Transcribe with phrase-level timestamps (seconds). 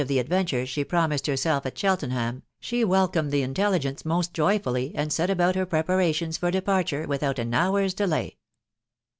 [0.07, 5.13] the adventures she promised' herself at Cheltenham, she wel corned the intelligence moat joyfully, and
[5.13, 8.39] set about her pre paration* for departure without an hour's delay.